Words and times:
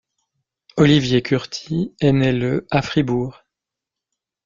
Olivier 0.77 1.21
Curty 1.21 1.93
est 1.99 2.11
né 2.11 2.31
le 2.31 2.65
à 2.71 2.81
Fribourg. 2.81 3.43